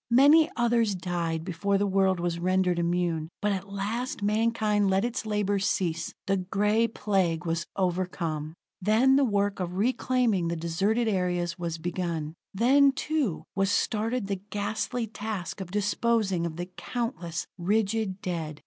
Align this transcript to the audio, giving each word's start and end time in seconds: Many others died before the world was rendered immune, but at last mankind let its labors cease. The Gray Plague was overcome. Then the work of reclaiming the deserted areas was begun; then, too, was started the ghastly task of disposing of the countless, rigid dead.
Many 0.09 0.49
others 0.55 0.95
died 0.95 1.43
before 1.43 1.77
the 1.77 1.85
world 1.85 2.19
was 2.19 2.39
rendered 2.39 2.79
immune, 2.79 3.29
but 3.39 3.51
at 3.51 3.71
last 3.71 4.23
mankind 4.23 4.89
let 4.89 5.05
its 5.05 5.27
labors 5.27 5.67
cease. 5.67 6.11
The 6.25 6.37
Gray 6.37 6.87
Plague 6.87 7.45
was 7.45 7.67
overcome. 7.75 8.55
Then 8.81 9.15
the 9.15 9.23
work 9.23 9.59
of 9.59 9.75
reclaiming 9.77 10.47
the 10.47 10.55
deserted 10.55 11.07
areas 11.07 11.59
was 11.59 11.77
begun; 11.77 12.33
then, 12.51 12.93
too, 12.93 13.43
was 13.55 13.69
started 13.69 14.25
the 14.25 14.41
ghastly 14.49 15.05
task 15.05 15.61
of 15.61 15.69
disposing 15.69 16.47
of 16.47 16.55
the 16.55 16.65
countless, 16.65 17.45
rigid 17.59 18.21
dead. 18.23 18.59